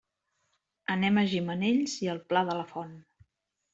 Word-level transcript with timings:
Anem 0.93 1.21
a 1.21 1.25
Gimenells 1.33 1.95
i 2.07 2.11
el 2.15 2.23
Pla 2.33 2.43
de 2.49 2.57
la 2.61 2.67
Font. 2.73 3.01